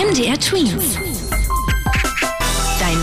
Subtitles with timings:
[0.00, 1.09] MDR Twins.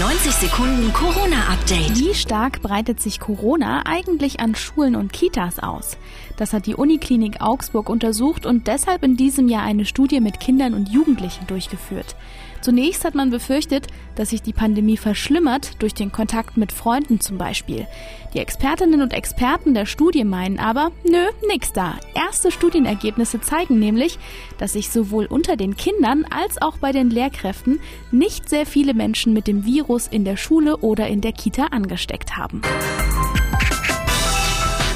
[0.08, 2.00] Dein 90 Sekunden Corona-Update.
[2.00, 5.98] Wie stark breitet sich Corona eigentlich an Schulen und Kitas aus?
[6.38, 10.74] Das hat die Uniklinik Augsburg untersucht und deshalb in diesem Jahr eine Studie mit Kindern
[10.76, 12.16] und Jugendlichen durchgeführt.
[12.62, 17.38] Zunächst hat man befürchtet, dass sich die Pandemie verschlimmert durch den Kontakt mit Freunden zum
[17.38, 17.88] Beispiel.
[18.34, 21.96] Die Expertinnen und Experten der Studie meinen aber, nö, nix da.
[22.14, 24.20] Erste Studienergebnisse zeigen nämlich,
[24.58, 27.80] dass sich sowohl unter den Kindern als auch bei den Lehrkräften
[28.12, 32.38] nicht sehr viele Menschen mit dem Virus in der Schule oder in der Kita angesteckt
[32.38, 32.62] haben.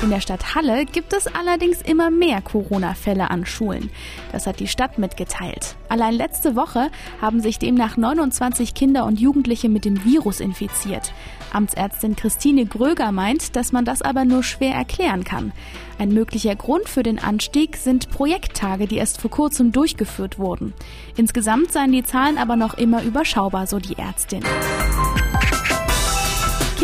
[0.04, 3.92] In der Stadt Halle gibt es allerdings immer mehr Corona-Fälle an Schulen.
[4.32, 5.76] Das hat die Stadt mitgeteilt.
[5.90, 6.90] Allein letzte Woche
[7.22, 11.14] haben sich demnach 29 Kinder und Jugendliche mit dem Virus infiziert.
[11.54, 15.52] Amtsärztin Christine Gröger meint, dass man das aber nur schwer erklären kann.
[16.00, 20.74] Ein möglicher Grund für den Anstieg sind Projekttage, die erst vor kurzem durchgeführt wurden.
[21.16, 24.42] Insgesamt seien die Zahlen aber noch immer überschaubar, so die Ärztin.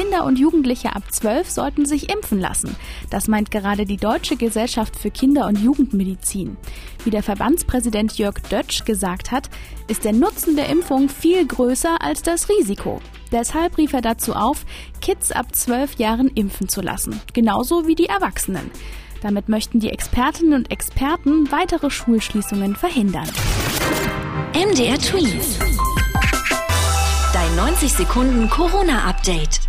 [0.08, 2.78] Kinder und Jugendliche ab 12 sollten sich impfen lassen.
[3.10, 6.56] Das meint gerade die Deutsche Gesellschaft für Kinder- und Jugendmedizin.
[7.04, 9.50] Wie der Verbandspräsident Jörg Dötsch gesagt hat,
[9.90, 13.02] ist der Nutzen der Impfung viel größer als das Risiko.
[13.34, 14.66] Deshalb rief er dazu auf,
[15.02, 18.72] Kids ab 12 Jahren impfen zu lassen, genauso wie die Erwachsenen.
[19.22, 23.28] Damit möchten die Expertinnen und Experten weitere Schulschließungen verhindern.
[24.54, 25.60] MDR Twins.
[27.34, 29.67] Dein 90 Sekunden Corona-Update.